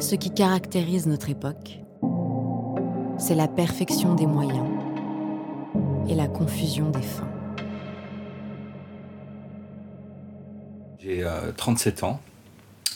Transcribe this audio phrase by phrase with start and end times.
[0.00, 1.78] Ce qui caractérise notre époque,
[3.18, 4.66] c'est la perfection des moyens
[6.08, 7.28] et la confusion des fins.
[11.00, 12.20] J'ai 37 euh, ans,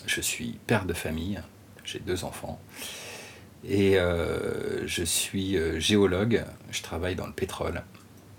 [0.06, 1.42] je suis père de famille,
[1.84, 2.58] j'ai deux enfants
[3.68, 7.82] et euh, je suis euh, géologue, je travaille dans le pétrole.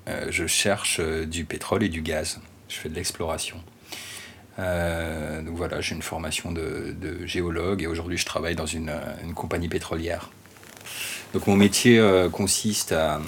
[0.07, 3.57] je cherche du pétrole et du gaz, je fais de l'exploration.
[4.57, 6.95] Donc voilà, j'ai une formation de,
[7.25, 8.91] géologue et aujourd'hui je travaille dans une,
[9.35, 10.29] compagnie pétrolière.
[11.33, 13.19] Donc mon métier consiste à,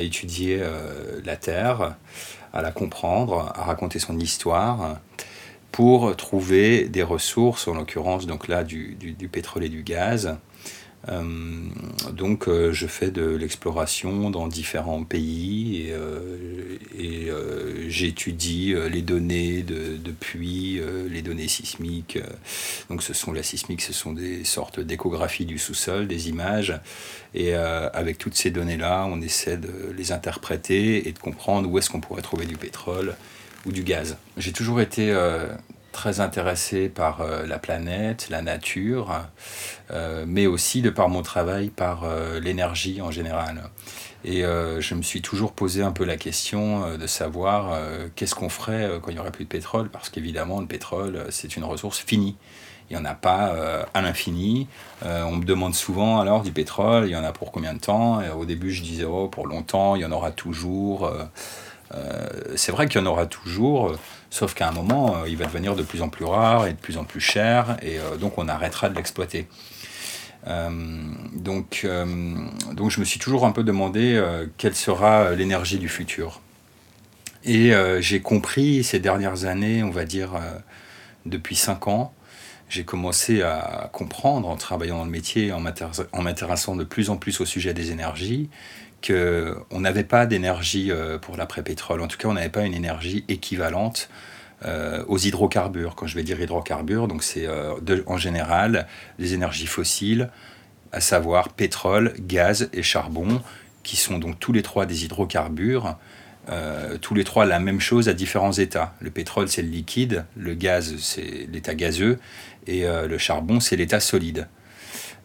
[0.00, 0.62] étudier
[1.24, 1.96] la Terre,
[2.52, 4.98] à la comprendre, à raconter son histoire
[5.76, 8.96] pour trouver des ressources, en l'occurrence donc là du,
[9.30, 10.38] pétrole et du gaz.
[11.08, 11.22] Euh,
[12.12, 20.10] donc euh, je fais de l'exploration dans différents pays et, euh, j'étudie les données de,
[20.10, 22.18] puits, les données sismiques.
[22.90, 26.78] donc ce sont la sismique, ce sont des sortes d'échographies du sous-sol, des images.
[27.34, 31.90] Et avec toutes ces données-là, on essaie de les interpréter et de comprendre où est-ce
[31.90, 33.14] qu'on pourrait trouver du pétrole
[33.66, 34.16] ou du gaz.
[34.36, 35.14] J'ai toujours été
[35.96, 39.24] très intéressé par euh, la planète, la nature,
[39.90, 42.04] euh, mais aussi de par mon travail par
[42.42, 43.70] l'énergie en général.
[44.24, 47.78] Et je me suis toujours posé un peu la question de savoir
[48.16, 51.56] qu'est-ce qu'on ferait quand il n'y aurait plus de pétrole, parce qu'évidemment le pétrole c'est
[51.56, 52.36] une ressource finie.
[52.90, 53.54] Il n'y en a pas
[53.94, 54.66] à l'infini.
[55.04, 58.20] on me demande souvent alors du pétrole, il y en a pour combien de temps?
[58.36, 61.12] Au début je disais oh, pour longtemps, il y en aura toujours.
[61.94, 63.98] Euh, c'est vrai qu'il y en aura toujours, euh,
[64.30, 66.78] sauf qu'à un moment, euh, il va devenir de plus en plus rare et de
[66.78, 69.48] plus en plus cher, et donc on arrêtera de l'exploiter.
[70.46, 71.86] donc,
[72.72, 74.22] donc je me suis toujours un peu demandé
[74.58, 76.40] quelle sera l'énergie du futur.
[77.44, 80.30] Et j'ai compris ces dernières années, on va dire
[81.24, 82.12] depuis cinq ans,
[82.68, 87.40] j'ai commencé à comprendre en travaillant dans le métier, en m'intéressant de plus en plus
[87.40, 88.48] au sujet des énergies,
[89.04, 92.00] qu'on n'avait pas d'énergie euh, pour l'après-pétrole.
[92.00, 94.08] En tout cas, on n'avait pas une énergie équivalente
[94.64, 95.94] euh, aux hydrocarbures.
[95.94, 97.74] Quand je vais dire hydrocarbures, donc c'est euh,
[98.06, 98.86] en général
[99.18, 100.30] les énergies fossiles,
[100.92, 103.42] à savoir pétrole, gaz et charbon,
[103.82, 105.96] qui sont donc tous les trois des hydrocarbures.
[107.02, 108.94] tous les trois la même chose à différents états.
[109.00, 112.18] Le pétrole, c'est le liquide, le gaz, c'est l'état gazeux,
[112.66, 114.48] et le charbon, c'est l'état solide.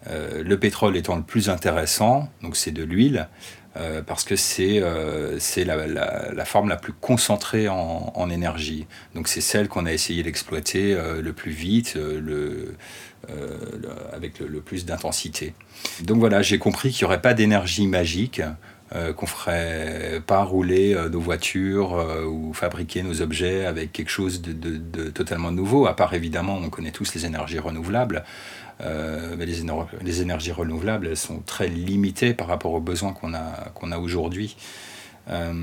[0.07, 3.29] le pétrole étant le plus intéressant, donc c'est de l'huile,
[3.77, 8.85] euh, parce que c'est euh, la, la, forme la plus concentrée en, énergie.
[9.15, 12.75] Donc c'est celle qu'on a essayé d'exploiter euh, le plus vite, le,
[14.11, 15.53] avec le, plus d'intensité.
[16.01, 18.41] Donc voilà, j'ai compris qu'il n'y aurait pas d'énergie magique,
[19.15, 21.93] qu'on ferait pas rouler nos voitures
[22.27, 26.69] ou fabriquer nos objets avec quelque chose de, de, totalement nouveau, à part évidemment, on
[26.69, 28.25] connaît tous les énergies renouvelables.
[28.83, 29.35] Euh,
[30.01, 33.97] les, énergies renouvelables, elles sont très limitées par rapport aux besoins qu'on a, qu'on a
[33.97, 34.55] aujourd'hui.
[35.29, 35.53] Euh,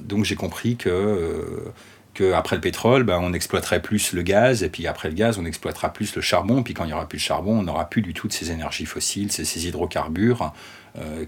[0.00, 1.72] donc j'ai compris que, euh,
[2.14, 5.44] que le pétrole, ben, on exploiterait plus le gaz, et puis après le gaz, on
[5.44, 8.02] exploitera plus le charbon, puis quand il n'y aura plus de charbon, on n'aura plus
[8.02, 10.52] du tout de ces énergies fossiles, ces, ces hydrocarbures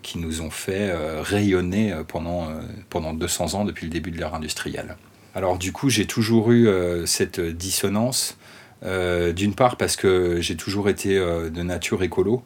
[0.03, 2.49] qui nous ont fait rayonner pendant,
[2.91, 4.99] pendant 200 ans depuis le début de l'ère industrielle.
[5.35, 6.69] Alors du coup, j'ai toujours eu
[7.07, 8.37] cette dissonance
[8.85, 12.43] d'une part parce que j'ai toujours été euh, de nature écolo.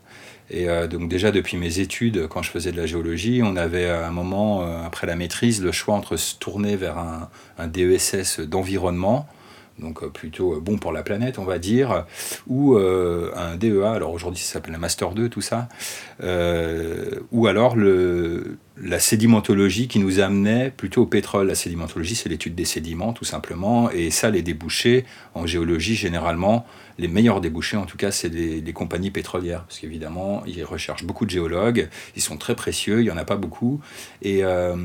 [0.51, 3.87] Et euh, donc déjà depuis mes études, quand je faisais de la géologie, on avait
[3.87, 7.29] à un moment, après la maîtrise, le choix entre se tourner vers un,
[7.59, 9.29] un DESS d'environnement,
[9.79, 12.05] donc plutôt bon pour la planète, on va dire,
[12.47, 15.69] ou un DEA, alors aujourd'hui ça s'appelle un Master 2, tout ça,
[17.31, 21.49] ou alors le, la sédimentologie qui nous amenait plutôt au pétrole.
[21.49, 23.91] La sédimentologie, c'est l'étude des sédiments, tout simplement.
[23.91, 26.65] Et ça, les débouchés, en géologie, généralement,
[26.99, 29.65] les meilleurs débouchés, en tout cas, c'est les, compagnies pétrolières.
[29.65, 31.89] Parce qu'évidemment, ils recherchent beaucoup de géologues.
[32.17, 33.81] Ils sont très précieux, il n'y en a pas beaucoup.
[34.23, 34.77] Et, euh,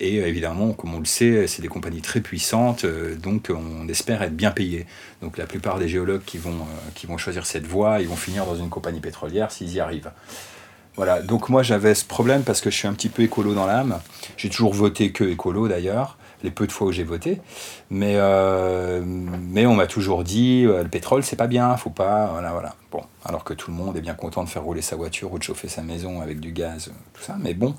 [0.00, 2.84] et évidemment, comme on le sait, c'est des compagnies très puissantes.
[2.84, 4.86] Euh, donc, on espère être bien payés.
[5.22, 8.16] Donc, la plupart des géologues qui vont, euh, qui vont choisir cette voie, ils vont
[8.16, 10.10] finir dans une compagnie pétrolière s'ils y arrivent.
[10.96, 13.66] Voilà, donc moi j'avais ce problème parce que je suis un petit peu écolo dans
[13.66, 13.98] l'âme.
[14.36, 17.40] J'ai toujours voté que écolo d'ailleurs, les peu de fois où j'ai voté.
[17.90, 22.26] Mais, euh, mais on m'a toujours dit euh, le pétrole c'est pas bien, faut pas.
[22.26, 22.74] Voilà, voilà.
[22.92, 25.38] Bon, alors que tout le monde est bien content de faire rouler sa voiture ou
[25.38, 27.36] de chauffer sa maison avec du gaz, tout ça.
[27.40, 27.74] Mais bon.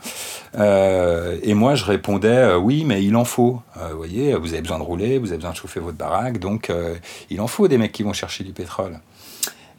[0.57, 3.62] Euh, et moi je répondais oui, mais il en faut.
[3.75, 6.71] vous voyez, vous avez besoin de rouler, vous avez besoin de chauffer votre baraque, donc
[7.29, 9.00] il en faut des mecs qui vont chercher du pétrole.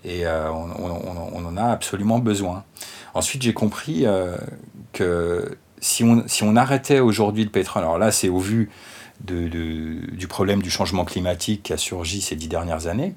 [0.05, 2.65] Et on, en a absolument besoin.
[3.17, 4.37] Ensuite, j'ai compris euh,
[4.93, 8.71] que si on, si on arrêtait aujourd'hui le pétrole, alors là, c'est au vu
[9.21, 13.15] du problème du changement climatique qui a surgi ces dix dernières années,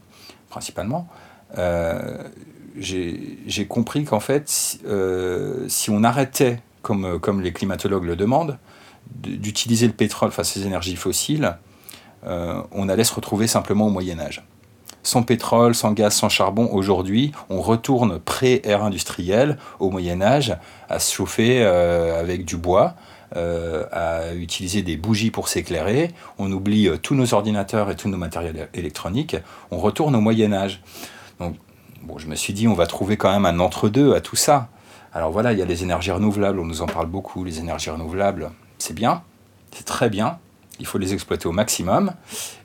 [0.49, 1.07] principalement,
[2.77, 8.57] j'ai compris qu'en fait, si on arrêtait, comme, comme les climatologues le demandent,
[9.11, 11.57] d'utiliser le pétrole, enfin ces énergies fossiles,
[12.23, 14.43] on allait se retrouver simplement au Moyen Âge
[15.03, 20.57] sans pétrole, sans gaz, sans charbon, aujourd'hui, on retourne pré-ère industrielle, au Moyen Âge,
[20.89, 22.95] à se chauffer euh, avec du bois,
[23.35, 28.09] euh, à utiliser des bougies pour s'éclairer, on oublie euh, tous nos ordinateurs et tous
[28.09, 29.37] nos matériels électroniques,
[29.71, 30.81] on retourne au Moyen Âge.
[31.39, 31.55] Donc,
[32.01, 34.69] bon, je me suis dit, on va trouver quand même un entre-deux à tout ça.
[35.13, 37.89] Alors voilà, il y a les énergies renouvelables, on nous en parle beaucoup, les énergies
[37.89, 39.23] renouvelables, c'est bien,
[39.71, 40.39] c'est très bien,
[40.79, 42.13] il faut les exploiter au maximum.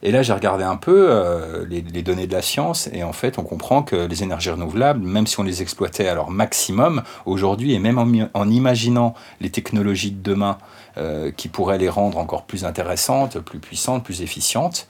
[0.01, 3.37] Et là, j'ai regardé un peu euh, les, données de la science, et en fait,
[3.37, 7.73] on comprend que les énergies renouvelables, même si on les exploitait à leur maximum, aujourd'hui,
[7.73, 7.97] et même
[8.33, 10.57] en, imaginant les technologies de demain
[10.97, 14.87] euh, qui pourraient les rendre encore plus intéressantes, plus puissantes, plus efficientes,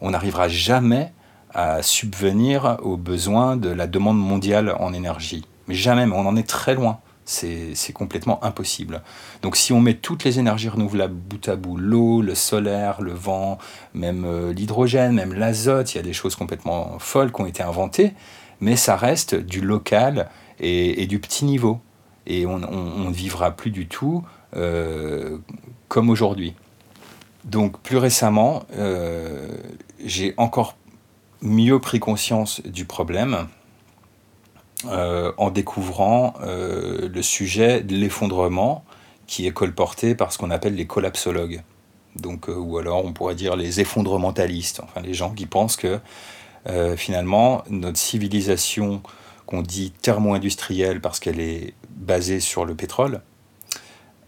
[0.00, 1.12] on n'arrivera jamais
[1.52, 5.44] à subvenir aux besoins de la demande mondiale en énergie.
[5.66, 9.02] Mais jamais, mais on en est très loin c'est complètement impossible.
[9.42, 13.12] Donc si on met toutes les énergies renouvelables bout à bout, l'eau, le solaire, le
[13.12, 13.58] vent,
[13.92, 17.62] même euh, l'hydrogène, même l'azote, il y a des choses complètement folles qui ont été
[17.62, 18.14] inventées,
[18.60, 21.80] mais ça reste du local et, du petit niveau.
[22.26, 24.24] Et on ne vivra plus du tout
[24.56, 25.38] euh,
[25.88, 26.54] comme aujourd'hui.
[27.44, 29.48] Donc plus récemment, euh,
[30.04, 30.76] j'ai encore
[31.40, 33.48] mieux pris conscience du problème
[34.84, 38.84] euh, en découvrant euh, le sujet de l'effondrement
[39.26, 41.62] qui est colporté par ce qu'on appelle les collapsologues.
[42.14, 45.98] Donc, euh, ou alors on pourrait dire les effondrementalistes, enfin les gens qui pensent que
[46.96, 49.02] finalement notre civilisation
[49.46, 53.22] qu'on dit thermo-industrielle parce qu'elle est basée sur le pétrole,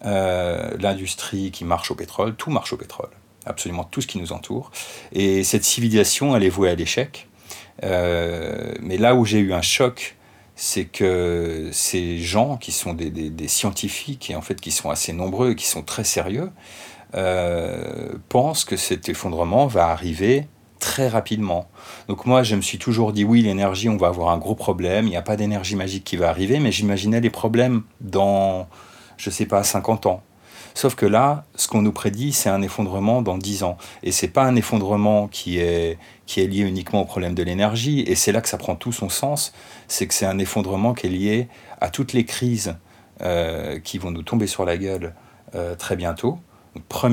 [0.03, 3.11] l'industrie qui marche au pétrole, tout marche au pétrole,
[3.45, 4.71] absolument tout ce qui nous entoure,
[5.13, 7.29] et cette civilisation elle est vouée à l'échec.
[7.83, 10.17] mais là où j'ai eu un choc
[10.63, 15.53] c'est que ces gens qui sont des, scientifiques et en fait qui sont assez nombreux
[15.53, 16.51] et qui sont très sérieux
[17.15, 20.49] euh, pensent que cet effondrement va arriver
[20.79, 21.71] très rapidement.
[22.09, 25.07] Donc moi, je me suis toujours dit, oui, l'énergie, on va avoir un gros problème,
[25.07, 28.69] il n'y a pas d'énergie magique qui va arriver, mais j'imaginais les problèmes dans,
[29.17, 30.23] je ne sais pas, 50 ans.
[30.75, 33.77] Sauf que là, ce qu'on nous prédit, c'est un effondrement dans 10 ans.
[34.03, 38.01] Et c'est pas un effondrement qui est, qui est lié uniquement au problème de l'énergie.
[38.01, 39.53] Et c'est là que ça prend tout son sens.
[39.89, 41.49] C'est que c'est un effondrement qui est lié
[41.81, 42.77] à toutes les crises
[43.23, 45.15] euh, qui vont nous tomber sur la gueule
[45.55, 46.39] euh, très bientôt.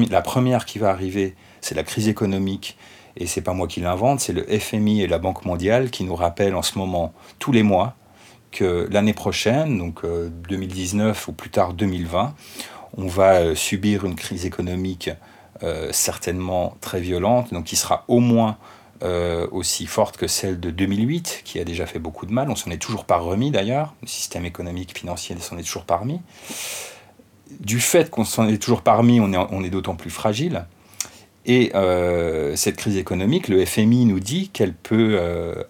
[0.09, 2.77] la première qui va arriver, c'est la crise économique.
[3.17, 6.15] Et c'est pas moi qui l'invente, c'est le FMI et la Banque mondiale qui nous
[6.15, 7.95] rappellent en ce moment, tous les mois,
[8.51, 12.35] que l'année prochaine, donc 2019 euh, ou plus tard 2020,
[12.95, 15.09] on va euh, subir une crise économique
[15.63, 18.57] euh, certainement très violente, donc qui sera au moins
[19.03, 22.49] euh, aussi forte que celle de 2008, qui a déjà fait beaucoup de mal.
[22.49, 23.95] On s'en est toujours pas remis d'ailleurs.
[24.01, 26.21] Le système économique, financier s'en est toujours pas remis.
[27.59, 30.65] Du fait qu'on s'en est toujours pas remis, on est, on est d'autant plus fragile.
[31.49, 31.71] Et
[32.55, 35.17] cette crise économique, le FMI nous dit qu'elle peut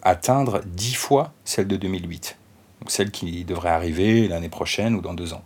[0.02, 2.36] atteindre dix fois celle de 2008.
[2.80, 5.44] Donc celle qui devrait arriver l'année prochaine ou dans deux ans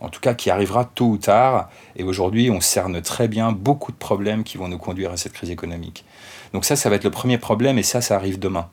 [0.00, 1.70] en tout cas qui arrivera tôt ou tard.
[1.96, 5.32] Et aujourd'hui, on cerne très bien beaucoup de problèmes qui vont nous conduire à cette
[5.32, 6.04] crise économique.
[6.52, 8.68] Donc ça, ça va être le premier problème, et ça, ça arrive demain.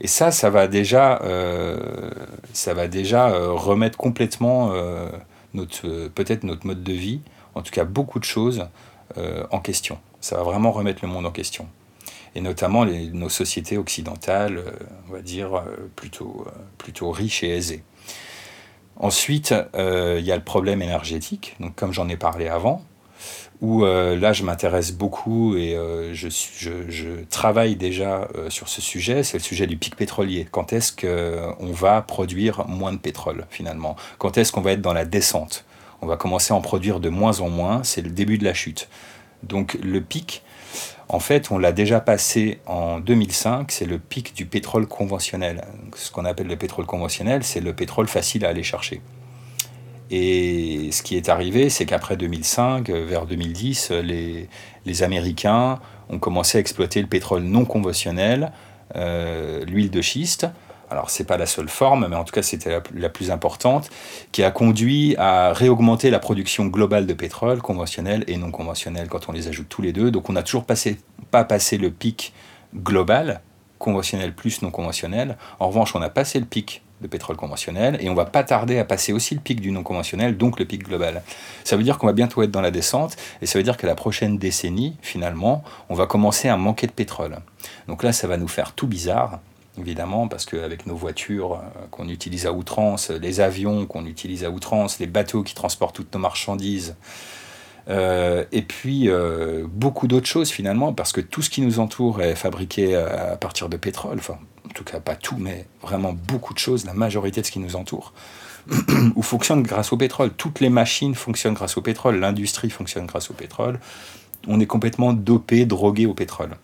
[0.00, 2.10] Et ça, ça va déjà, euh,
[2.52, 5.08] ça va déjà euh, remettre complètement euh,
[5.54, 7.20] notre, peut-être notre mode de vie,
[7.54, 8.66] en tout cas beaucoup de choses
[9.50, 9.98] en question.
[10.20, 11.66] Ça va vraiment remettre le monde en question.
[12.34, 14.62] Et notamment nos sociétés occidentales,
[15.08, 15.64] on va dire,
[15.96, 16.46] plutôt,
[16.76, 17.82] plutôt riches et aisées.
[18.98, 22.82] Ensuite, euh, il y a le problème énergétique, donc comme j'en ai parlé avant,
[23.60, 29.22] où euh, là je m'intéresse beaucoup et euh, je, je, travaille déjà sur ce sujet,
[29.22, 30.48] c'est le sujet du pic pétrolier.
[30.50, 33.94] Quand est-ce qu'on va produire moins de pétrole finalement?
[34.18, 35.64] Quand est-ce qu'on va être dans la descente?
[36.02, 38.54] On va commencer à en produire de moins en moins, c'est le début de la
[38.54, 38.88] chute.
[39.44, 40.42] Donc le pic,
[41.08, 45.64] en fait, on l'a déjà passé en 2005, c'est le pic du pétrole conventionnel.
[45.96, 49.00] Ce qu'on appelle le pétrole conventionnel, c'est le pétrole facile à aller chercher.
[50.10, 54.48] Et ce qui est arrivé, c'est qu'après 2005, vers 2010, les,
[55.02, 58.52] Américains ont commencé à exploiter le pétrole non conventionnel,
[58.96, 60.46] euh, l'huile de schiste,
[60.90, 63.90] alors c'est pas la seule forme, mais en tout cas c'était la, plus importante,
[64.32, 69.28] qui a conduit à réaugmenter la production globale de pétrole, conventionnel et non conventionnel, quand
[69.28, 70.10] on les ajoute tous les deux.
[70.10, 72.32] Donc on n'a toujours pas passé le pic
[72.74, 73.40] global,
[73.78, 75.36] conventionnel plus non conventionnel.
[75.60, 78.78] En revanche, on a passé le pic de pétrole conventionnel et on va pas tarder
[78.78, 81.22] à passer aussi le pic du non conventionnel, donc le pic global.
[81.64, 83.86] Ça veut dire qu'on va bientôt être dans la descente et ça veut dire que
[83.86, 87.38] la prochaine décennie, finalement, on va commencer à manquer de pétrole.
[87.86, 89.38] Donc là, ça va nous faire tout bizarre
[89.80, 94.98] évidemment, parce qu'avec nos voitures qu'on utilise à outrance, les avions qu'on utilise à outrance,
[94.98, 96.96] les bateaux qui transportent toutes nos marchandises,
[97.88, 99.08] et puis
[99.64, 103.68] beaucoup d'autres choses finalement, parce que tout ce qui nous entoure est fabriqué à partir
[103.68, 107.40] de pétrole, enfin en tout cas pas tout, mais vraiment beaucoup de choses, la majorité
[107.40, 108.12] de ce qui nous entoure,
[109.16, 110.30] ou fonctionne grâce au pétrole.
[110.36, 113.80] Toutes les machines fonctionnent grâce au pétrole, l'industrie fonctionne grâce au pétrole.
[114.46, 116.56] On est complètement dopé, drogué au pétrole.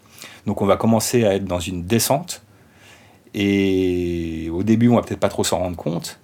[0.47, 2.42] Donc on va commencer à être dans une descente.
[3.35, 6.21] Et au début, on va peut-être pas trop s'en rendre compte,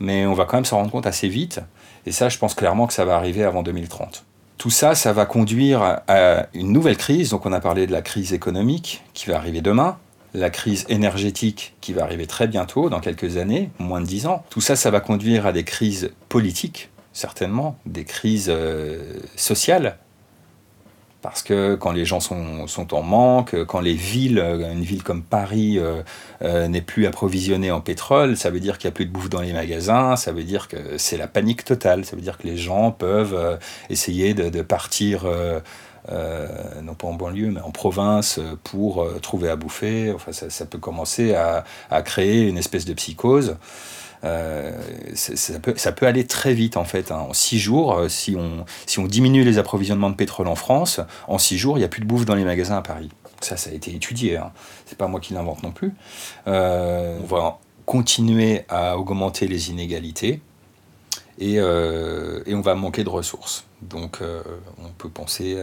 [0.00, 1.60] mais on va quand même s'en rendre compte assez vite.
[2.06, 4.24] Et ça, je pense clairement que ça va arriver avant 2030.
[4.58, 7.30] Tout ça, ça va conduire à une nouvelle crise.
[7.30, 9.98] Donc on a parlé de la crise économique qui va arriver demain,
[10.34, 14.44] la crise énergétique qui va arriver très bientôt, dans quelques années, moins de dix ans.
[14.50, 19.98] Tout ça, ça va conduire à des crises politiques, certainement, des crises euh, sociales.
[21.22, 25.22] Parce que quand les gens sont, en manque, quand les villes, euh, une ville comme
[25.22, 29.12] Paris euh, n'est plus approvisionnée en pétrole, ça veut dire qu'il n'y a plus de
[29.12, 32.38] bouffe dans les magasins, ça veut dire que c'est la panique totale, ça veut dire
[32.38, 35.60] que les gens peuvent essayer de, partir euh,
[36.10, 40.12] non pas en banlieue, mais en province, pour euh, trouver à bouffer.
[40.12, 41.64] Enfin, ça, peut commencer à,
[42.02, 43.56] créer une espèce de psychose.
[44.24, 44.72] Euh,
[45.14, 45.58] ça,
[45.92, 47.10] peut, aller très vite en fait.
[47.10, 47.26] Hein.
[47.28, 51.38] En six jours, si on, si on diminue les approvisionnements de pétrole en France, en
[51.38, 53.10] six jours, il n'y a plus de bouffe dans les magasins à Paris.
[53.40, 54.36] Ça, ça a été étudié.
[54.36, 54.52] Hein.
[54.86, 55.92] C'est pas moi qui l'invente non plus.
[56.46, 60.40] on va continuer à augmenter les inégalités
[61.38, 63.64] et, et on va manquer de ressources.
[63.82, 64.42] Donc euh,
[64.82, 65.58] on peut penser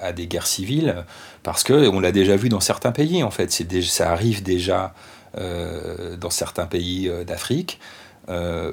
[0.00, 1.04] à, des guerres civiles,
[1.42, 3.50] parce que on l'a déjà vu dans certains pays, en fait.
[3.82, 4.94] ça arrive déjà
[5.36, 7.80] euh, dans certains pays euh, d'Afrique,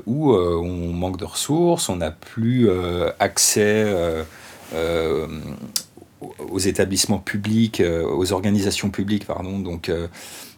[0.06, 2.70] où on manque de ressources, on n'a plus
[3.20, 3.86] accès
[4.74, 9.90] aux établissements publics, aux organisations publiques, pardon, donc,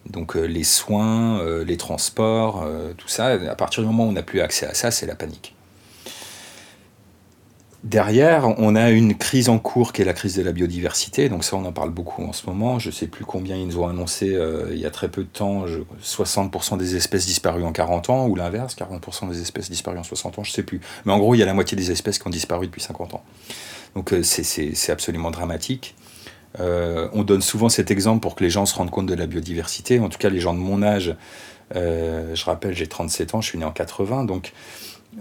[0.09, 2.67] donc les soins, les transports,
[2.97, 3.27] tout ça.
[3.27, 5.56] À partir du moment où on n'a plus accès à ça, c'est la panique.
[7.83, 11.29] Derrière, on a une crise en cours qui est la crise de la biodiversité.
[11.29, 12.79] Donc ça, on en parle beaucoup en ce moment.
[12.79, 15.23] Je ne sais plus combien ils nous ont annoncé euh, il y a très peu
[15.23, 15.65] de temps.
[16.03, 20.39] 60% des espèces disparues en 40 ans, ou l'inverse, 40% des espèces disparues en 60
[20.39, 20.81] ans, je ne sais plus.
[21.05, 23.13] Mais en gros, il y a la moitié des espèces qui ont disparu depuis 50
[23.13, 23.23] ans.
[23.95, 25.95] Donc euh, c'est absolument dramatique.
[26.59, 29.27] Euh, on donne souvent cet exemple pour que les gens se rendent compte de la
[29.27, 29.99] biodiversité.
[29.99, 31.15] En tout cas, les gens de mon âge,
[31.75, 34.53] je rappelle, j'ai 37 ans, je suis né en 80, donc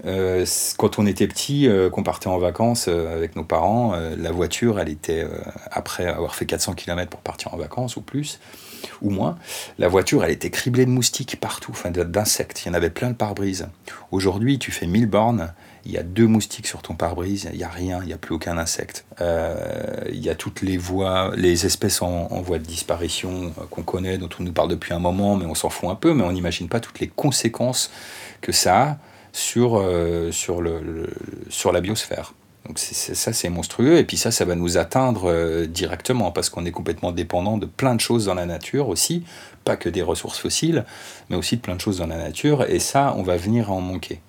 [0.05, 0.45] euh,
[0.77, 4.79] quand on était petit, euh, qu'on partait en vacances euh, avec nos parents, la voiture,
[4.79, 5.25] elle était,
[5.71, 8.39] après avoir fait 400 km pour partir en vacances ou plus,
[9.01, 9.37] ou moins,
[9.79, 12.63] la voiture, elle était criblée de moustiques partout, enfin d'insectes.
[12.63, 13.67] Il y en avait plein de pare-brise.
[14.11, 15.53] Aujourd'hui, tu fais 1000 bornes,
[15.85, 18.17] il y a deux moustiques sur ton pare-brise, il n'y a rien, il n'y a
[18.17, 19.05] plus aucun insecte.
[19.19, 24.17] il y a toutes les voies, les espèces en, en voie de disparition qu'on connaît,
[24.17, 26.31] dont on nous parle depuis un moment, mais on s'en fout un peu, mais on
[26.31, 27.91] n'imagine pas toutes les conséquences
[28.41, 28.97] que ça a
[29.31, 31.07] sur, euh, sur, le,
[31.49, 32.33] sur la biosphère.
[32.65, 33.97] Donc ça, c'est monstrueux.
[33.97, 37.65] Et puis ça, ça va nous atteindre euh, directement parce qu'on est complètement dépendant de
[37.65, 39.23] plein de choses dans la nature aussi,
[39.63, 40.83] pas que des ressources fossiles,
[41.29, 42.65] mais aussi de plein de choses dans la nature.
[42.69, 44.19] Et ça, on va venir en manquer.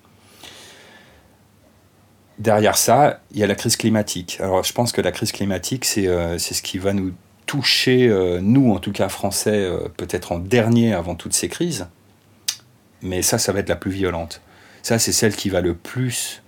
[2.37, 4.37] Derrière ça, il y a la crise climatique.
[4.39, 7.11] Alors je pense que la crise climatique, c'est euh, ce qui va nous
[7.45, 8.07] toucher,
[8.41, 11.87] nous en tout cas français, peut-être en dernier avant toutes ces crises.
[13.01, 14.41] Mais ça, ça va être la plus violente.
[14.83, 16.41] Ça, c'est celle qui va le plus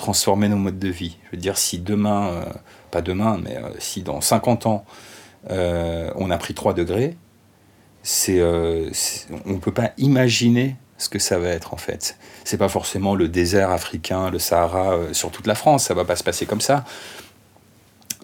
[0.00, 1.18] transformer nos modes de vie.
[1.26, 2.44] Je veux dire, si demain, euh,
[2.90, 4.84] pas demain, mais euh, si dans 50 ans,
[5.50, 7.16] euh, on a pris 3 degrés,
[8.02, 12.16] c'est, on ne peut pas imaginer ce que ça va être en fait.
[12.44, 16.16] C'est pas forcément le désert africain, le Sahara sur toute la France, ça va pas
[16.16, 16.86] se passer comme ça.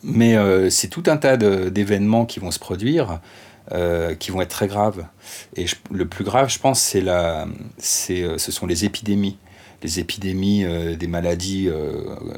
[0.02, 0.35] Mais
[0.71, 3.21] c'est tout un tas d'événements qui vont se produire
[3.73, 5.07] euh, qui vont être très graves.
[5.57, 9.39] Et le plus grave, je pense, c'est la, c'est, euh, ce sont les épidémies.
[9.83, 11.69] Les épidémies euh, des maladies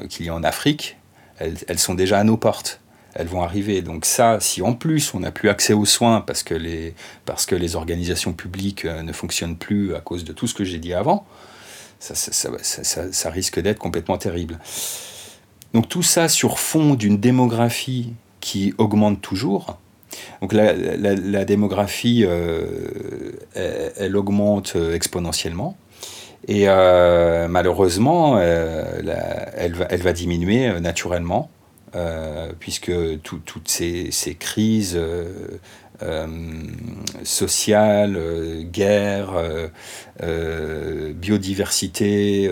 [0.09, 0.97] qu'il y a en Afrique,
[1.37, 2.81] elles, elles, sont déjà à nos portes.
[3.13, 3.81] Elles vont arriver.
[3.81, 6.95] Donc ça, si en plus on n'a plus accès aux soins parce que les,
[7.25, 10.79] parce que les organisations publiques ne fonctionnent plus à cause de tout ce que j'ai
[10.79, 11.25] dit avant,
[11.99, 14.59] ça, ça, ça, ça risque d'être complètement terrible.
[15.73, 19.77] Donc tout ça sur fond d'une démographie qui augmente toujours,
[20.41, 25.77] donc la, démographie, euh, elle, augmente euh, exponentiellement.
[26.47, 31.49] Et euh, malheureusement, elle, va, diminuer naturellement,
[32.59, 32.91] puisque
[33.23, 34.99] toutes ces, crises
[37.23, 38.19] sociales,
[38.71, 39.33] guerres,
[41.13, 42.49] biodiversité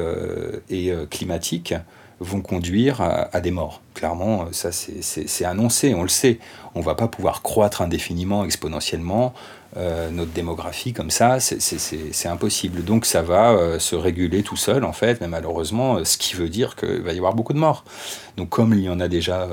[0.70, 1.74] et climatiques
[2.20, 3.82] vont conduire à, des morts.
[3.94, 6.40] clairement, ça c'est annoncé, on le sait.
[6.76, 9.34] On ne va pas pouvoir croître indéfiniment, exponentiellement.
[9.78, 12.84] Euh, notre démographie comme ça, c'est impossible.
[12.84, 16.50] Donc ça va euh, se réguler tout seul, en fait, mais malheureusement, ce qui veut
[16.50, 17.84] dire qu'il va y avoir beaucoup de morts.
[18.38, 19.48] Donc comme il y en a déjà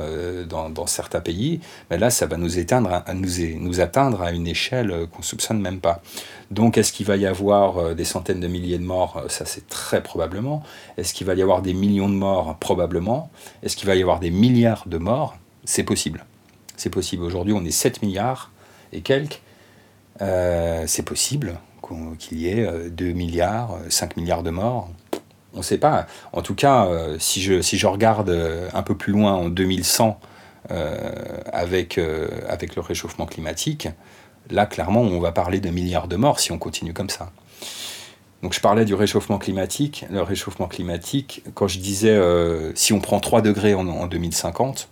[0.48, 3.28] dans, certains pays, ben là, ça va nous, éteindre, nous,
[3.58, 6.02] nous atteindre à une échelle qu'on ne soupçonne même pas.
[6.50, 9.24] Donc est-ce qu'il va y avoir des centaines de milliers de morts?
[9.28, 10.62] Ça c'est très probablement.
[10.98, 12.56] Est-ce qu'il va y avoir des millions de morts?
[12.60, 13.30] Probablement.
[13.62, 15.36] Est-ce qu'il va y avoir des milliards de morts?
[15.64, 16.24] C'est possible.
[16.76, 17.24] C'est possible.
[17.24, 18.50] Aujourd'hui, on est 7 milliards
[18.92, 19.40] et quelques.
[20.22, 21.58] Euh, c'est possible
[22.18, 24.90] qu'il y ait 2 euh, milliards, 5 euh, milliards de morts.
[25.52, 26.06] On ne sait pas.
[26.32, 28.30] En tout cas, si, je, regarde
[28.74, 30.18] un peu plus loin en 2100
[31.52, 33.86] avec, le réchauffement climatique,
[34.50, 37.30] là, clairement, on va parler de milliards de morts si on continue comme ça.
[38.42, 40.06] Donc je parlais du réchauffement climatique.
[40.10, 42.20] Le réchauffement climatique, quand je disais
[42.74, 44.88] si on prend 3 degrés en, 2050,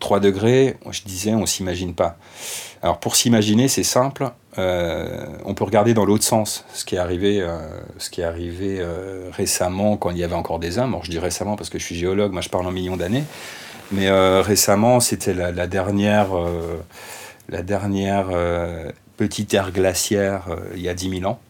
[0.00, 2.16] 3 degrés, je disais on s'imagine pas.
[2.82, 4.30] Alors pour s'imaginer, c'est simple.
[4.58, 7.58] Euh, on peut regarder dans l'autre sens ce qui est arrivé, euh,
[7.98, 8.84] ce qui est arrivé
[9.32, 10.90] récemment quand il y avait encore des hommes.
[10.90, 13.24] Alors je dis récemment parce que je suis géologue, moi je parle en millions d'années.
[13.90, 16.28] Mais récemment, c'était la, dernière,
[17.48, 18.28] la dernière
[19.16, 21.40] petite ère glaciaire il y a 10 000 ans.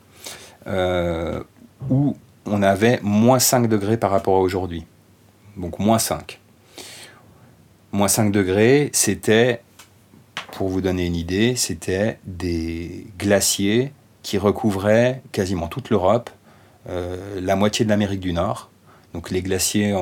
[0.69, 1.41] Euh,
[1.89, 4.85] où on avait moins 5 degrés par rapport à aujourd'hui.
[5.57, 6.41] Donc moins 5.
[7.93, 9.63] Moins 5 degrés, c'était,
[10.53, 13.93] pour vous donner une idée, c'était des glaciers
[14.23, 16.31] qui recouvraient quasiment toute l'Europe,
[16.89, 18.71] euh, la moitié de l'Amérique du Nord.
[19.15, 19.97] Donc les glaciers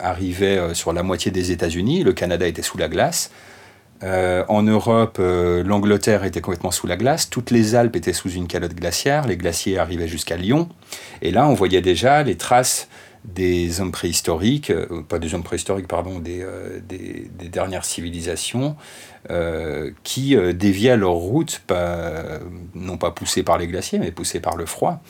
[0.00, 3.30] arrivaient euh, sur la moitié des États-Unis, le Canada était sous la glace,
[4.04, 8.30] euh, en Europe, euh, l'Angleterre était complètement sous la glace, toutes les Alpes étaient sous
[8.30, 10.68] une calotte glaciaire, les glaciers arrivaient jusqu'à Lyon,
[11.20, 12.88] et là on voyait déjà les traces
[13.34, 16.44] des hommes préhistoriques, euh, pas des hommes préhistoriques, pardon, des,
[17.50, 18.76] dernières civilisations,
[20.04, 21.60] qui déviaient leur route,
[22.74, 25.02] non pas poussées par les glaciers, mais poussées par le froid,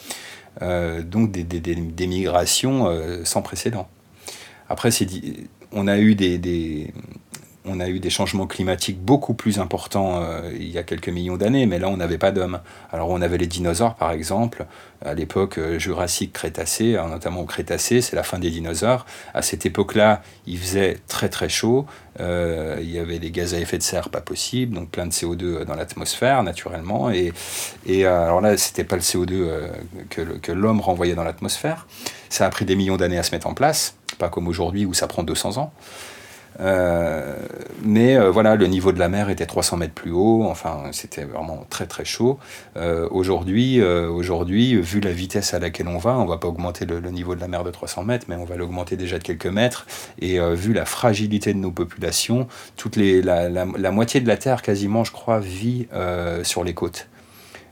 [0.61, 2.89] donc des, migrations
[3.25, 3.89] sans précédent.
[4.69, 4.91] Après,
[5.73, 6.93] on a eu des
[7.69, 11.37] on a eu des changements climatiques beaucoup plus importants euh, il y a quelques millions
[11.37, 12.61] d'années, mais là on n'avait pas d'hommes.
[12.93, 14.67] Alors on avait les dinosaures par exemple,
[15.05, 19.07] à l'époque euh, Jurassique-Crétacé, hein, notamment au Crétacé, c'est la fin des dinosaures.
[19.35, 21.87] À cette époque-là, il faisait très très chaud,
[22.21, 25.13] euh, il y avait des gaz à effet de serre pas possible, donc plein de
[25.13, 27.11] CO2 dans l'atmosphère naturellement.
[27.11, 27.33] Et,
[27.87, 29.71] et alors là, c'était pas le CO2
[30.11, 31.87] que, que l'homme renvoyait dans l'atmosphère.
[32.29, 34.95] Ça a pris des millions d'années à se mettre en place, pas comme aujourd'hui où
[34.95, 35.73] ça prend 200 ans.
[36.61, 37.37] Euh,
[37.83, 40.45] mais euh, voilà, le niveau de la mer était 300 mètres plus haut.
[40.45, 42.39] Enfin, c'était vraiment très très chaud.
[42.77, 47.01] Euh, aujourd'hui, aujourd'hui, vu la vitesse à laquelle on va, on va pas augmenter le,
[47.11, 49.87] niveau de la mer de 300 mètres, mais on va l'augmenter déjà de quelques mètres.
[50.21, 55.13] Et vu la fragilité de nos populations, toutes la, moitié de la terre quasiment, je
[55.13, 55.89] crois, vit
[56.43, 57.09] sur les côtes.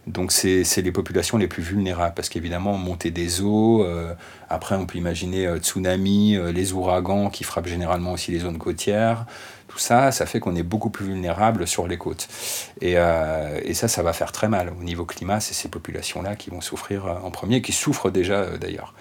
[0.07, 4.15] Donc c'est les populations les plus vulnérables parce qu'évidemment montée des eaux, euh,
[4.49, 8.59] après on peut imaginer euh, tsunamis, euh, les ouragans qui frappent généralement aussi les zones
[8.59, 9.27] côtières,
[9.67, 12.29] tout ça, ça fait qu'on est beaucoup plus vulnérable sur les côtes.
[12.81, 16.51] Et, et, ça, ça va faire très mal au niveau climat, c'est ces populations-là qui
[16.51, 18.95] vont souffrir en premier, qui souffrent déjà d'ailleurs.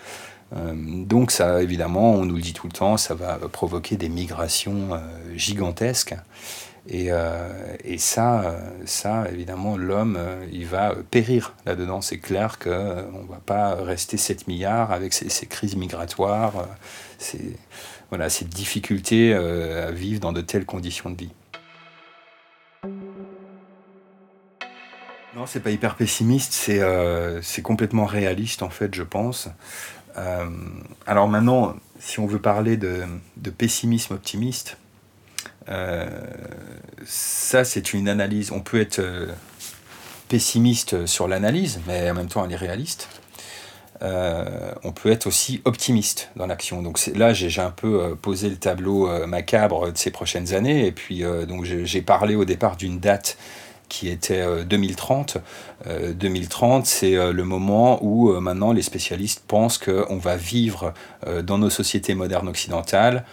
[0.53, 4.99] donc ça, évidemment, on nous le dit tout le temps, ça va provoquer des migrations
[5.35, 6.15] gigantesques.
[6.87, 12.01] Et, euh, et ça, ça, évidemment, l'homme, euh, il va périr là-dedans.
[12.01, 16.65] C'est clair qu'on ne va pas rester 7 milliards avec ces, crises migratoires, euh,
[17.17, 17.57] ces,
[18.09, 21.31] voilà, ces difficultés à vivre dans de telles conditions de vie.
[25.35, 26.81] Non, c'est pas hyper pessimiste, c'est
[27.41, 29.49] c'est complètement réaliste en fait, je pense.
[31.07, 33.03] alors maintenant, si on veut parler de,
[33.35, 34.84] de pessimisme optimiste, euh,
[37.05, 38.51] ça, c'est une analyse.
[38.51, 39.27] On peut être euh,
[40.29, 43.09] pessimiste sur l'analyse, mais en même temps, elle est réaliste.
[44.01, 46.81] Euh, on peut être aussi optimiste dans l'action.
[46.81, 51.23] Donc là, j'ai un peu posé le tableau macabre de ces prochaines années, et puis
[51.83, 53.37] j'ai parlé au départ d'une date
[53.87, 55.37] qui était 2030.
[56.13, 60.93] 2030, c'est le moment où maintenant les spécialistes pensent qu'on va vivre
[61.43, 63.23] dans nos sociétés modernes occidentales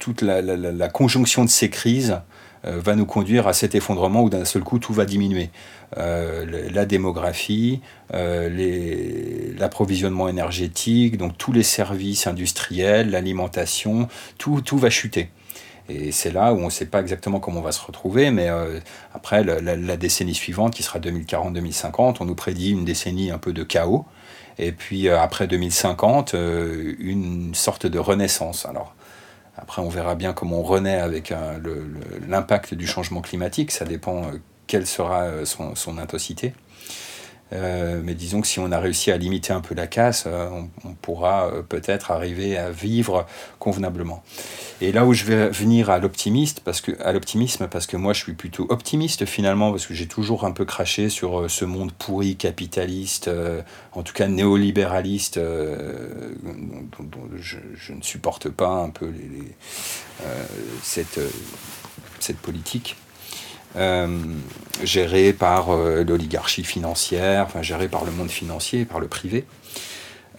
[0.00, 2.20] toute la, conjonction de ces crises
[2.64, 5.50] euh, va nous conduire à cet effondrement où d'un seul coup tout va diminuer.
[5.96, 7.80] Euh, la démographie,
[8.12, 14.08] euh, l'approvisionnement énergétique, donc tous les services industriels, l'alimentation,
[14.38, 15.28] tout, tout va chuter.
[15.88, 18.48] Et c'est là où on ne sait pas exactement comment on va se retrouver, mais
[19.12, 23.64] après la, décennie suivante, qui sera 2040-2050, on nous prédit une décennie un peu de
[23.64, 24.06] chaos,
[24.58, 28.66] et puis après 2050, une sorte de renaissance.
[28.66, 28.94] Alors
[29.60, 31.32] après, on verra bien comment on renaît avec
[32.28, 34.22] l'impact du changement climatique, ça dépend
[34.66, 36.54] quelle sera son intensité.
[37.52, 40.48] Euh, mais disons que si on a réussi à limiter un peu la casse, euh,
[40.84, 43.26] on, pourra euh, peut-être arriver à vivre
[43.58, 44.22] convenablement.
[44.80, 48.12] Et là où je vais venir à l'optimiste, parce que à l'optimisme, parce que moi
[48.12, 51.92] je suis plutôt optimiste finalement, parce que j'ai toujours un peu craché sur ce monde
[51.92, 53.30] pourri capitaliste,
[53.92, 59.12] en tout cas néolibéraliste, dont, je, ne supporte pas un peu
[60.82, 61.20] cette,
[62.20, 62.96] cette politique.
[63.76, 64.18] Euh,
[64.82, 69.44] géré par euh, l'oligarchie financière, enfin géré par le monde financier, par le privé.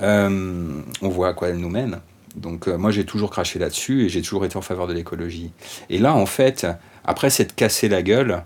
[0.01, 1.99] Euh, on voit à quoi elle nous mène.
[2.35, 5.51] Donc moi j'ai toujours craché là-dessus et j'ai toujours été en faveur de l'écologie.
[5.89, 6.65] Et là en fait,
[7.03, 8.43] après s'être cassé la gueule,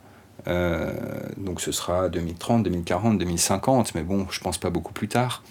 [1.37, 5.43] donc ce sera 2030, 2040, 2050, mais bon, je pense pas beaucoup plus tard.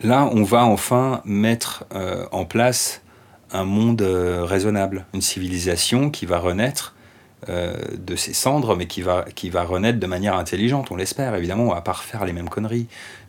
[0.00, 1.86] Là, on va enfin mettre
[2.30, 3.02] en place
[3.50, 6.94] un monde raisonnable, une civilisation qui va renaître
[7.48, 11.34] de ses cendres, mais qui va, qui va renaître de manière intelligente, on l'espère.
[11.34, 12.86] Évidemment, on va pas refaire les mêmes conneries.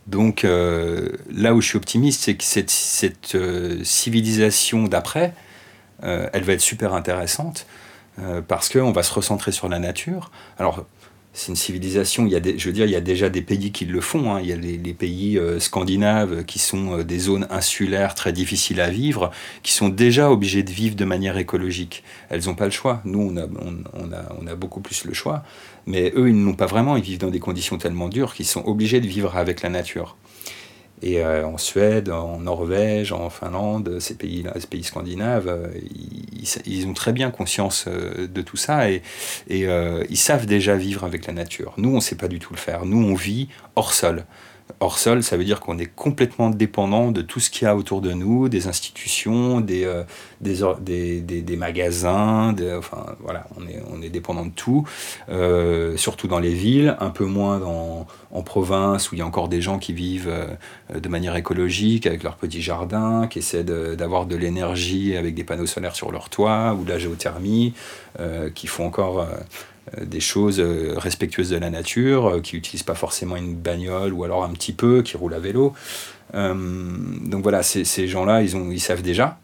[0.08, 5.34] Donc euh, là où je suis optimiste, c'est que cette, cette euh, civilisation d'après,
[6.02, 7.66] elle va être super intéressante
[8.48, 10.30] parce qu'on va se recentrer sur la nature.
[10.60, 10.86] Alors
[11.38, 12.26] c'est une civilisation.
[12.26, 14.02] Il y a des, je veux dire, il y a déjà des pays qui le
[14.02, 14.34] font.
[14.34, 14.42] Hein.
[14.42, 18.82] Il y a les, pays euh, scandinaves qui sont euh, des zones insulaires très difficiles
[18.82, 19.30] à vivre,
[19.62, 22.04] qui sont déjà obligés de vivre de manière écologique.
[22.30, 23.02] Elles n'ont pas le choix.
[23.06, 25.44] Nous, on a, on, a, on a beaucoup plus le choix.
[25.86, 26.98] Mais eux, ils n'ont pas vraiment.
[26.98, 30.18] Ils vivent dans des conditions tellement dures qu'ils sont obligés de vivre avec la nature.
[31.02, 35.68] Et euh, en Suède, en Norvège, en Finlande, ces pays, ces pays scandinaves, euh,
[36.66, 39.04] ils, ont très bien conscience euh, de tout ça et,
[39.48, 39.68] et
[40.10, 41.74] ils savent déjà vivre avec la nature.
[41.78, 42.86] Nous, on ne sait pas du tout le faire.
[42.86, 44.26] Nous, on vit hors sol
[44.80, 47.76] hors sol, ça veut dire qu'on est complètement dépendant de tout ce qu'il y a
[47.76, 50.04] autour de nous, des institutions, des, euh,
[50.42, 50.62] des,
[51.22, 54.88] des, des, magasins, enfin voilà, on est, on est dépendant de tout,
[55.30, 59.26] euh, surtout dans les villes, un peu moins dans, en province où il y a
[59.26, 63.64] encore des gens qui vivent euh, de manière écologique avec leur petit jardin, qui essaient
[63.64, 67.74] d'avoir de, l'énergie avec des panneaux solaires sur leur toit ou de la géothermie,
[68.56, 69.28] qui font encore
[70.02, 74.24] des choses euh, respectueuses de la nature, euh, qui n'utilisent pas forcément une bagnole ou
[74.24, 75.74] alors un petit peu, qui roulent à vélo.
[76.34, 79.40] donc voilà, ces, gens-là, ils, ils savent déjà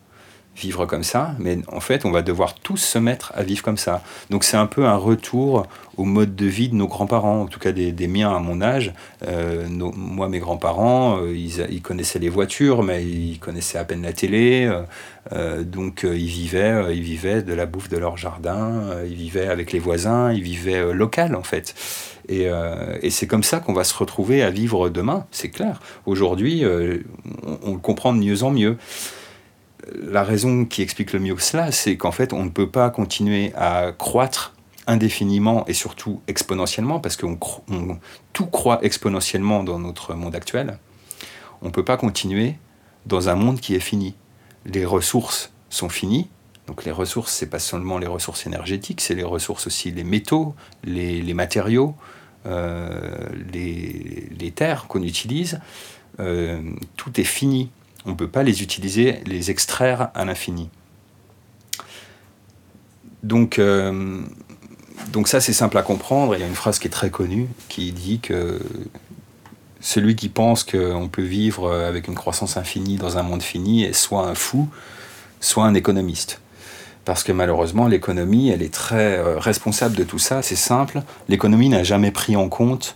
[0.56, 3.78] vivre comme ça, mais en fait, on va devoir tous se mettre à vivre comme
[3.78, 4.04] ça.
[4.30, 5.66] Donc c'est un peu un retour
[5.98, 8.94] au mode de vie de nos grands-parents, en tout cas des, miens à mon âge.
[9.28, 14.14] Euh, moi, mes grands-parents, euh, ils, connaissaient les voitures, mais ils connaissaient à peine la
[14.14, 14.72] télé.
[15.32, 19.72] Euh, donc ils vivaient, ils vivaient de la bouffe de leur jardin, ils vivaient avec
[19.72, 21.74] les voisins, ils vivaient local en fait.
[22.30, 22.48] Et,
[23.10, 25.80] c'est comme ça qu'on va se retrouver à vivre demain, c'est clair.
[26.06, 28.78] Aujourd'hui, on, on le comprend de mieux en mieux
[29.92, 33.52] la raison qui explique le mieux cela, c'est qu'en fait, on ne peut pas continuer
[33.56, 34.54] à croître
[34.88, 37.26] indéfiniment et surtout exponentiellement, parce que
[38.34, 40.78] tout croît exponentiellement dans notre monde actuel.
[41.62, 42.56] On ne peut pas continuer
[43.06, 44.16] dans un monde qui est fini.
[44.66, 46.28] Les ressources sont finies.
[46.68, 50.56] Donc les ressources, c'est pas seulement les ressources énergétiques, c'est les ressources aussi, les métaux,
[50.86, 51.96] les, matériaux,
[52.46, 55.60] euh, les, terres qu'on utilise.
[56.20, 56.62] Euh,
[56.96, 57.70] tout est fini
[58.06, 60.70] on ne peut pas les utiliser, les extraire à l'infini.
[63.24, 64.22] Donc, euh,
[65.12, 66.36] donc ça, c'est simple à comprendre.
[66.36, 68.60] Il y a une phrase qui est très connue qui dit que
[69.80, 73.94] celui qui pense qu'on peut vivre avec une croissance infinie dans un monde fini est
[73.94, 74.70] soit un fou,
[75.40, 76.42] soit un économiste.
[77.06, 80.42] Parce que malheureusement, l'économie, elle est très euh, responsable de tout ça.
[80.42, 81.02] C'est simple.
[81.28, 82.96] L'économie n'a jamais pris en compte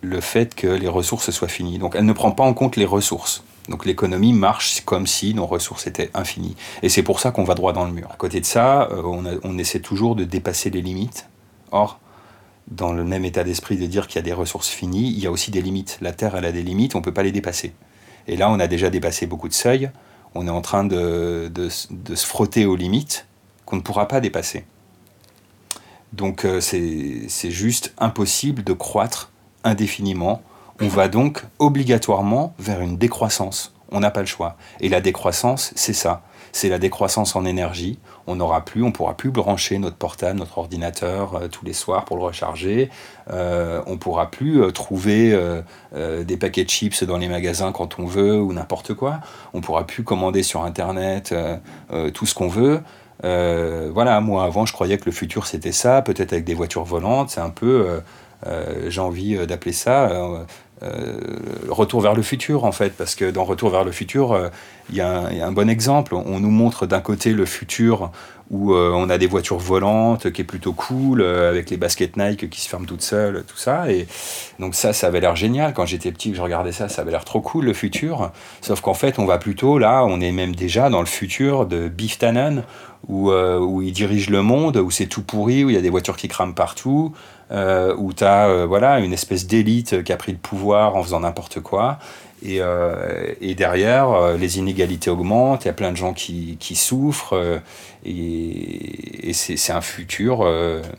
[0.00, 1.78] le fait que les ressources soient finies.
[1.78, 3.44] Donc elle ne prend pas en compte les ressources.
[3.68, 6.56] Donc l'économie marche comme si nos ressources étaient infinies.
[6.82, 8.08] Et c'est pour ça qu'on va droit dans le mur.
[8.12, 11.28] À côté de ça, euh, on, essaie toujours de dépasser les limites.
[11.70, 12.00] Or,
[12.68, 15.26] dans le même état d'esprit de dire qu'il y a des ressources finies, il y
[15.26, 15.98] a aussi des limites.
[16.00, 17.72] La Terre, elle a des limites, on ne peut pas les dépasser.
[18.26, 19.90] Et là, on a déjà dépassé beaucoup de seuils.
[20.34, 23.26] On est en train de, se frotter aux limites
[23.64, 24.64] qu'on ne pourra pas dépasser.
[26.12, 29.30] Donc euh, c'est juste impossible de croître
[29.64, 30.42] indéfiniment
[30.82, 33.72] on va donc obligatoirement vers une décroissance.
[33.92, 34.56] On n'a pas le choix.
[34.80, 36.22] Et la décroissance, c'est ça.
[36.50, 37.98] C'est la décroissance en énergie.
[38.26, 42.04] On n'aura plus, on pourra plus brancher notre portable, notre ordinateur euh, tous les soirs
[42.04, 42.90] pour le recharger.
[43.30, 45.38] Euh, on pourra plus euh, trouver
[45.92, 49.20] des paquets de chips dans les magasins quand on veut ou n'importe quoi.
[49.54, 51.34] On pourra plus commander sur internet
[52.14, 52.80] tout ce qu'on veut.
[53.22, 57.30] voilà, moi avant je croyais que le futur c'était ça, peut-être avec des voitures volantes,
[57.30, 58.00] c'est un peu,
[58.88, 60.44] j'ai envie d'appeler ça
[61.68, 64.48] retour vers le futur en fait, parce que dans Retour vers le futur, euh,
[64.90, 66.14] il y, a un bon exemple.
[66.14, 68.10] On nous montre d'un côté le futur
[68.50, 72.50] où euh, on a des voitures volantes qui est plutôt cool, avec les baskets Nike
[72.50, 73.90] qui se ferment toutes seules, tout ça.
[73.90, 74.06] Et
[74.58, 75.72] donc ça, ça avait l'air génial.
[75.72, 78.30] Quand j'étais petit, je regardais ça, ça avait l'air trop cool le futur.
[78.60, 81.88] Sauf qu'en fait, on va plutôt là, on est même déjà dans le futur de
[81.88, 82.64] Biff Tannen,
[83.08, 85.90] où, où il dirige le monde, où c'est tout pourri, où il y a des
[85.90, 87.12] voitures qui crament partout,
[87.52, 91.02] euh, où tu as euh, voilà, une espèce d'élite qui a pris le pouvoir en
[91.02, 91.98] faisant n'importe quoi.
[92.42, 97.60] Et, euh, derrière, les inégalités augmentent, il y a plein de gens qui, qui souffrent,
[98.04, 100.44] et, et c'est un futur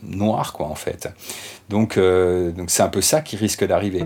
[0.03, 1.09] noir, quoi, en fait.
[1.67, 4.05] Donc donc c'est un peu ça qui risque d'arriver.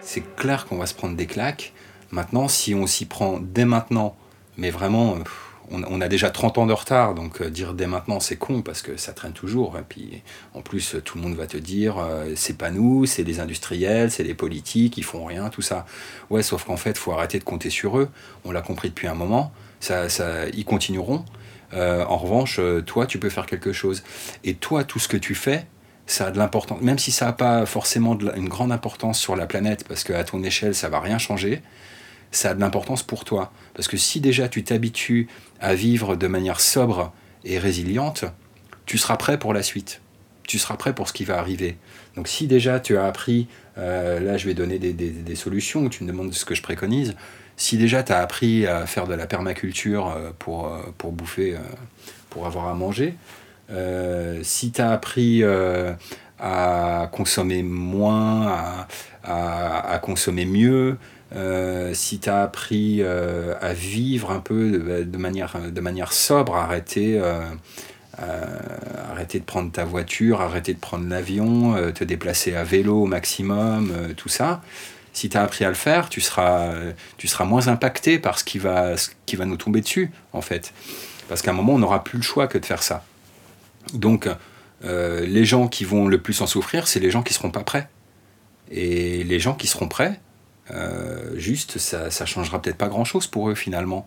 [0.00, 1.72] C'est clair qu'on va se prendre des claques.
[2.12, 4.14] Maintenant, si on s'y prend dès maintenant,
[4.58, 5.16] mais vraiment
[5.70, 8.82] on, a déjà 30 ans de retard, donc euh, dire dès maintenant c'est con parce
[8.82, 9.78] que ça traîne toujours.
[9.78, 10.22] Et puis
[10.54, 14.10] en plus, tout le monde va te dire euh, c'est pas nous, c'est les industriels,
[14.10, 15.86] c'est les politiques, ils font rien, tout ça.
[16.28, 18.08] Ouais, sauf qu'en fait, faut arrêter de compter sur eux.
[18.44, 19.52] On l'a compris depuis un moment.
[19.80, 21.24] Ça, ça, ils continueront.
[21.72, 24.02] Euh, en revanche, toi, tu peux faire quelque chose.
[24.44, 25.66] Et toi, tout ce que tu fais,
[26.06, 26.80] ça a de l'importance.
[26.82, 30.42] Même si ça n'a pas forcément une grande importance sur la planète, parce qu'à ton
[30.42, 31.62] échelle, ça va rien changer
[32.30, 33.52] ça a de l'importance pour toi.
[33.74, 35.28] Parce que si déjà tu t'habitues
[35.60, 37.12] à vivre de manière sobre
[37.44, 38.24] et résiliente,
[38.86, 40.00] tu seras prêt pour la suite.
[40.44, 41.76] Tu seras prêt pour ce qui va arriver.
[42.16, 43.46] Donc si déjà tu as appris,
[43.78, 46.62] euh, là je vais donner des, des, des, solutions, tu me demandes ce que je
[46.62, 47.14] préconise,
[47.56, 51.56] si déjà tu as appris à faire de la permaculture euh, pour, euh, pour bouffer,
[52.30, 53.14] pour avoir à manger,
[54.42, 55.44] si tu as appris
[56.40, 58.88] à consommer moins, à,
[59.22, 60.96] à, à consommer mieux,
[61.34, 66.56] euh, si tu as appris euh, à vivre un peu de, manière, de manière sobre,
[66.56, 67.40] arrêter, euh,
[69.10, 73.92] arrêter de prendre ta voiture, arrêter de prendre l'avion, te déplacer à vélo au maximum,
[74.16, 74.60] tout ça,
[75.12, 76.74] si tu as appris à le faire, tu seras,
[77.16, 80.42] tu seras moins impacté par ce qui, va, ce qui va nous tomber dessus, en
[80.42, 80.72] fait.
[81.28, 83.04] Parce qu'à un moment, on n'aura plus le choix que de faire ça.
[83.94, 84.28] Donc,
[84.82, 87.88] les gens qui vont le plus en souffrir, c'est les gens qui seront pas prêts.
[88.70, 90.20] Et les gens qui seront prêts,
[90.72, 94.06] euh, juste, ça, ça changera peut-être pas grand-chose pour eux finalement.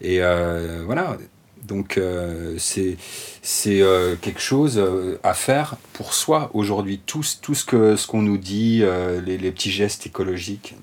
[0.00, 1.16] Et euh, voilà,
[1.64, 2.96] donc euh, c'est
[4.20, 4.82] quelque chose
[5.22, 7.00] à faire pour soi aujourd'hui.
[7.04, 8.84] Tout, tout ce qu'on ce qu'on nous dit,
[9.24, 10.74] les, les, petits gestes écologiques,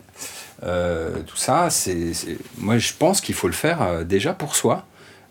[0.61, 2.11] tout ça, c'est
[2.57, 4.85] moi je pense qu'il faut le faire déjà pour soi.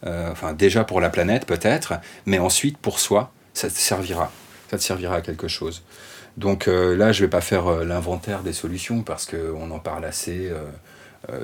[0.04, 1.94] enfin déjà pour la planète peut-être,
[2.26, 4.30] mais ensuite pour soi, ça te servira.
[4.70, 5.82] Ça te servira à quelque chose.
[6.38, 9.78] Donc euh, là, je ne vais pas faire euh, l'inventaire des solutions parce qu'on en
[9.80, 10.62] parle assez euh,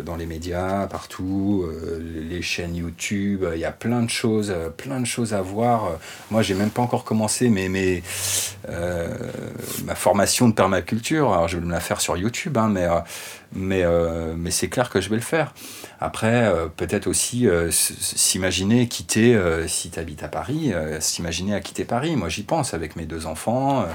[0.04, 1.68] dans les médias, partout,
[2.00, 5.98] les chaînes YouTube, il y a plein de choses, plein de choses à voir.
[6.30, 8.02] Moi, j'ai même pas encore commencé mais,
[9.84, 11.32] ma formation de permaculture.
[11.32, 12.86] Alors, je vais me la faire sur YouTube, hein, mais
[13.54, 15.54] mais, euh, mais c'est clair que je vais le faire.
[16.00, 21.84] Après, euh, peut-être aussi euh, s'imaginer quitter, si tu habites à Paris, s'imaginer à quitter
[21.84, 22.16] Paris.
[22.16, 23.86] Moi, j'y pense avec mes deux enfants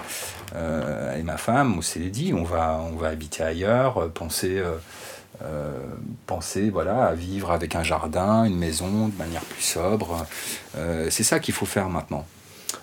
[0.56, 4.62] et ma femme, on s'est dit, on va, on va habiter ailleurs, penser,
[6.26, 10.26] penser voilà, à vivre avec un jardin, une maison de manière plus sobre.
[11.10, 12.26] c'est ça qu'il faut faire maintenant.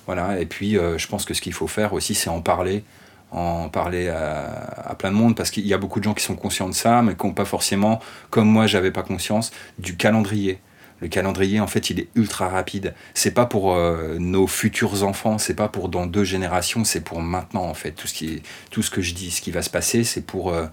[0.07, 2.83] Voilà, et puis je pense que ce qu'il faut faire aussi, c'est en parler
[3.31, 6.37] en parler à, plein de monde parce qu'il y a beaucoup de gens qui sont
[6.37, 10.59] conscients de ça, mais qui n'ont pas forcément, comme moi, j'avais pas conscience du calendrier.
[11.01, 12.95] Le calendrier, en fait, il est ultra rapide.
[13.13, 17.21] C'est pas pour euh, nos futurs enfants, c'est pas pour dans deux générations, c'est pour
[17.21, 17.93] maintenant, en fait.
[17.93, 20.51] Tout ce, qui tout ce que je dis, ce qui va se passer, c'est pour
[20.51, 20.67] euh,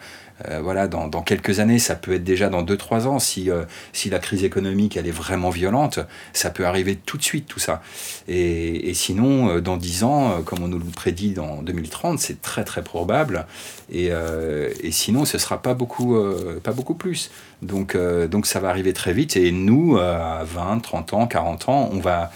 [0.50, 3.20] euh, voilà, dans, dans, quelques années, ça peut être déjà dans 2-3 ans.
[3.20, 6.00] Si, euh, si la crise économique elle est vraiment violente,
[6.34, 7.82] ça peut arriver tout de suite, tout ça.
[8.28, 12.42] Et, et sinon, euh, dans 10 ans, comme on nous le prédit dans 2030, c'est
[12.42, 13.46] très très probable.
[13.92, 16.18] Et, et, sinon, ce sera pas beaucoup,
[16.64, 17.30] pas beaucoup plus.
[17.62, 17.96] Donc,
[18.28, 19.38] donc ça va arriver très vite.
[19.38, 22.32] Et nous, à 20, 30 ans, 40 ans, on va,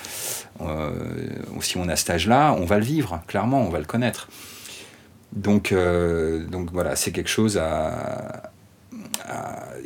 [1.62, 4.28] si on a cet âge-là, on va le vivre, clairement, on va le connaître.
[5.34, 8.52] Donc, euh, donc voilà, c'est quelque chose à,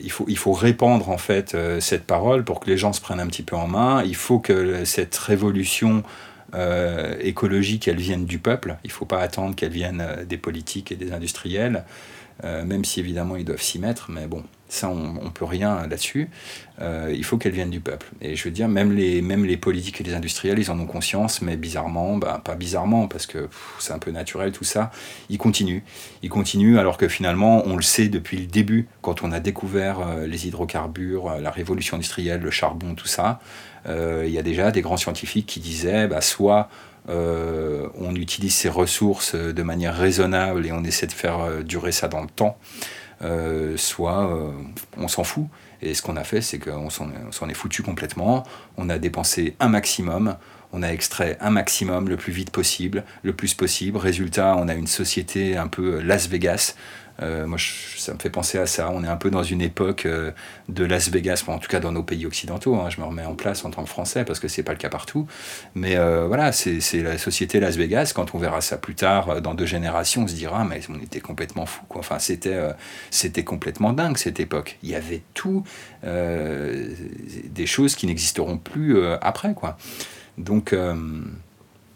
[0.02, 3.20] il, faut, il répandre en fait euh, cette parole pour que les gens se prennent
[3.20, 4.04] un petit peu en main.
[4.04, 6.04] Il faut que cette révolution
[6.54, 8.78] euh, écologique, elle vienne du peuple.
[8.84, 11.84] Il ne faut pas attendre qu'elle vienne des politiques et des industriels.
[12.44, 16.30] même si évidemment ils doivent s'y mettre, mais bon, ça, on ne peut rien là-dessus.
[16.80, 18.08] Euh, il faut qu'elle vienne du peuple.
[18.22, 20.86] Et je veux dire, même les, même les politiques et les industriels, ils en ont
[20.86, 24.90] conscience, mais bizarrement, bah, pas bizarrement, parce que c'est un peu naturel tout ça,
[25.30, 25.82] ils continuent.
[26.24, 30.00] Ils continuent alors que finalement, on le sait depuis le début, quand on a découvert
[30.00, 33.40] euh, les hydrocarbures, euh, la révolution industrielle, le charbon, tout ça,
[33.88, 36.70] il y a déjà des grands scientifiques qui disaient, bah, soit
[37.08, 42.22] on utilise ces ressources de manière raisonnable et on essaie de faire durer ça dans
[42.22, 42.60] le temps,
[43.24, 44.52] euh, soit euh,
[44.98, 45.46] on s'en fout.
[45.82, 48.44] Et ce qu'on a fait, c'est qu'on s'en est foutu complètement.
[48.78, 50.36] On a dépensé un maximum,
[50.74, 53.98] on a extrait un maximum le plus vite possible, le plus possible.
[53.98, 56.76] Résultat, on a une société un peu Las Vegas
[57.22, 57.58] euh, moi,
[57.98, 58.90] ça me fait penser à ça.
[58.92, 60.32] On est un peu dans une époque euh,
[60.70, 62.76] de Las Vegas, en tout cas dans nos pays occidentaux.
[62.76, 62.90] Hein.
[62.90, 64.90] je me remets en place en tant que Français parce que c'est pas le cas
[64.90, 65.28] partout.
[65.76, 68.14] Mais euh, voilà, c'est la société Las Vegas.
[68.16, 71.20] Quand on verra ça plus tard, dans deux générations, on se dira, mais on était
[71.22, 71.84] complètement fou.
[71.92, 72.60] Enfin, c'était
[73.10, 74.78] c'était complètement dingue cette époque.
[74.84, 75.64] Il y avait tout,
[76.04, 79.78] des choses qui n'existeront plus après, quoi.
[80.38, 80.76] Donc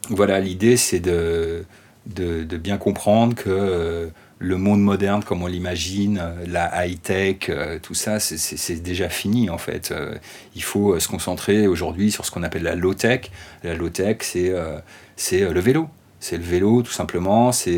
[0.09, 1.65] voilà, l'idée, c'est de,
[2.05, 7.93] de, bien comprendre que le monde moderne comme on l'imagine, euh, la high-tech, euh, tout
[7.93, 9.91] ça, c'est déjà fini en fait.
[9.91, 10.15] Euh,
[10.55, 13.31] il faut se concentrer aujourd'hui sur ce qu'on appelle la low-tech.
[13.63, 15.87] La low-tech, c'est le vélo.
[16.19, 17.77] C'est le vélo tout simplement, c'est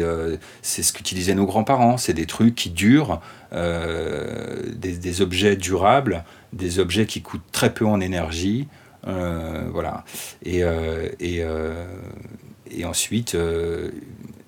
[0.61, 1.97] ce qu'utilisaient nos grands-parents.
[1.97, 3.19] C'est des trucs qui durent,
[3.51, 8.67] des, objets durables, des objets qui coûtent très peu en énergie.
[9.03, 10.05] voilà.
[10.45, 10.61] Et,
[11.19, 11.43] et,
[12.71, 13.35] et ensuite,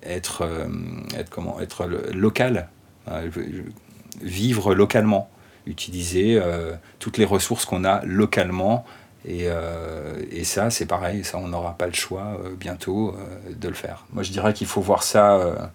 [0.02, 0.68] être, euh,
[1.16, 2.68] être, comment, être local,
[3.06, 3.22] hein,
[4.20, 5.30] vivre localement,
[5.66, 8.84] utiliser euh, toutes les ressources qu'on a localement.
[9.26, 13.14] Et, euh, et ça, c'est pareil, ça, on n'aura pas le choix bientôt
[13.54, 14.06] de le faire.
[14.12, 15.70] Moi, je dirais qu'il faut voir ça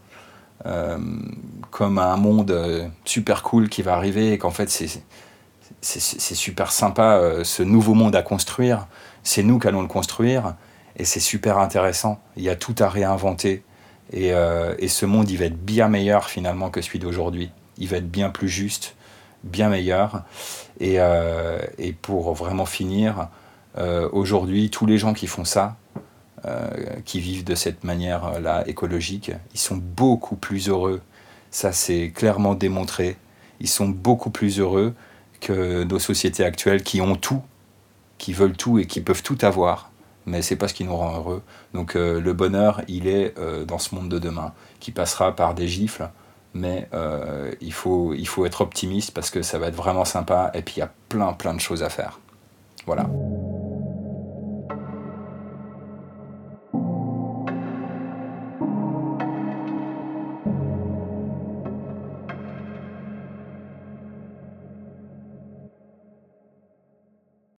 [1.70, 7.62] comme un monde super cool qui va arriver et qu'en fait, c'est super sympa, ce
[7.62, 8.88] nouveau monde à construire.
[9.22, 10.56] C'est nous qui allons le construire
[10.98, 12.20] et c'est super intéressant.
[12.38, 13.64] Il y a tout à réinventer.
[14.14, 17.50] Euh, et, ce monde, il va être bien meilleur finalement que celui d'aujourd'hui.
[17.78, 18.96] Il va être bien plus juste,
[19.44, 20.24] bien meilleur.
[20.80, 21.60] Et, euh,
[22.02, 23.30] pour vraiment finir,
[23.78, 25.78] euh, aujourd'hui, tous les gens qui font ça,
[27.06, 31.02] qui vivent de cette manière-là écologique, ils sont beaucoup plus heureux.
[31.50, 33.18] Ça, c'est clairement démontré.
[33.60, 34.94] Ils sont beaucoup plus heureux
[35.42, 37.42] que nos sociétés actuelles qui ont tout,
[38.20, 39.90] qui veulent tout et qui peuvent tout avoir
[40.26, 41.42] mais c'est pas ce qui nous rend heureux.
[41.74, 45.54] Donc euh, le bonheur, il est euh, dans ce monde de demain, qui passera par
[45.54, 46.10] des gifles,
[46.54, 50.52] mais euh, il, faut, il faut être optimiste parce que ça va être vraiment sympa,
[50.54, 52.20] et puis il y a plein plein de choses à faire.
[52.86, 53.08] Voilà.